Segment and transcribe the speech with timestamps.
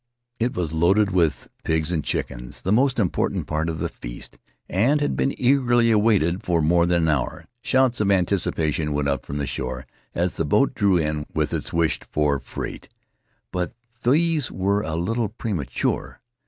[0.39, 4.99] It was loaded with pigs and chickens, the most important part of the feast, and
[4.99, 7.45] had been eagerly awaited for more than an hour.
[7.61, 9.85] Shouts of anticipation went up from the shore
[10.15, 12.89] as the boat drew in with its wished for freight;
[13.51, 16.19] but these were a little premature.